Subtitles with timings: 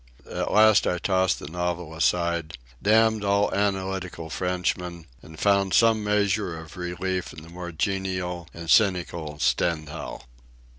[0.31, 6.57] At last I tossed the novel aside, damned all analytical Frenchmen, and found some measure
[6.59, 10.23] of relief in the more genial and cynical Stendhal.